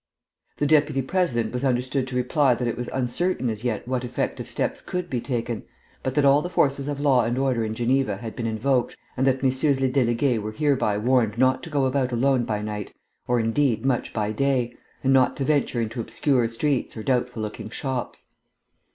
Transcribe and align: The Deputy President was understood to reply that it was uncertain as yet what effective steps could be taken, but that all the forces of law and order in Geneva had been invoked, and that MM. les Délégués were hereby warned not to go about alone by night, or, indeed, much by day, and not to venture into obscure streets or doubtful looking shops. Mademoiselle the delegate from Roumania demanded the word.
The 0.57 0.65
Deputy 0.65 1.03
President 1.03 1.53
was 1.53 1.63
understood 1.63 2.07
to 2.07 2.15
reply 2.15 2.55
that 2.55 2.67
it 2.67 2.75
was 2.75 2.89
uncertain 2.91 3.51
as 3.51 3.63
yet 3.63 3.87
what 3.87 4.03
effective 4.03 4.47
steps 4.47 4.81
could 4.81 5.11
be 5.11 5.21
taken, 5.21 5.61
but 6.01 6.15
that 6.15 6.25
all 6.25 6.41
the 6.41 6.49
forces 6.49 6.87
of 6.87 6.99
law 6.99 7.23
and 7.23 7.37
order 7.37 7.63
in 7.63 7.75
Geneva 7.75 8.17
had 8.17 8.35
been 8.35 8.47
invoked, 8.47 8.97
and 9.15 9.27
that 9.27 9.41
MM. 9.43 9.79
les 9.79 9.89
Délégués 9.91 10.41
were 10.41 10.53
hereby 10.53 10.97
warned 10.97 11.37
not 11.37 11.61
to 11.61 11.69
go 11.69 11.85
about 11.85 12.11
alone 12.11 12.45
by 12.45 12.63
night, 12.63 12.91
or, 13.27 13.39
indeed, 13.39 13.85
much 13.85 14.11
by 14.11 14.31
day, 14.31 14.75
and 15.03 15.13
not 15.13 15.37
to 15.37 15.45
venture 15.45 15.79
into 15.79 16.01
obscure 16.01 16.47
streets 16.47 16.97
or 16.97 17.03
doubtful 17.03 17.43
looking 17.43 17.69
shops. 17.69 17.77
Mademoiselle 17.93 18.01
the 18.01 18.01
delegate 18.01 18.01
from 18.01 18.01
Roumania 18.01 18.01
demanded 18.01 18.73
the 18.73 18.77
word. 18.77 18.87